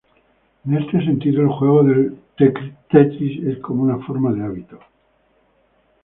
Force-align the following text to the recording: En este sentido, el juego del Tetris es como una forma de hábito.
En 0.65 0.77
este 0.79 0.97
sentido, 1.05 1.43
el 1.43 1.49
juego 1.49 1.83
del 1.83 2.17
Tetris 2.89 3.45
es 3.47 3.59
como 3.59 3.83
una 3.83 3.99
forma 4.03 4.33
de 4.33 4.43
hábito. 4.43 4.79